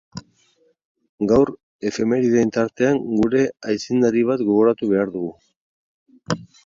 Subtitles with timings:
[1.31, 1.51] Gaur
[1.89, 3.43] efemeridearen tartean, gure
[3.75, 5.31] aitzindari bat gogoratu behar dugu.